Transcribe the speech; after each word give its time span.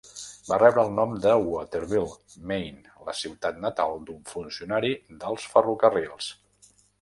Va 0.45 0.57
rebre 0.59 0.83
el 0.83 0.87
nom 0.99 1.11
per 1.25 1.33
Waterville, 1.41 2.15
Maine, 2.51 2.93
la 3.09 3.15
ciutat 3.19 3.59
natal 3.67 4.01
d'un 4.09 4.25
funcionari 4.33 4.93
dels 5.27 5.47
ferrocarrils. 5.53 6.33